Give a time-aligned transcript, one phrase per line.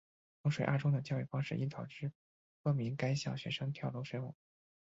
[0.41, 2.11] 衡水二中的教育方式已导致
[2.63, 4.33] 多名该校学生跳楼身亡。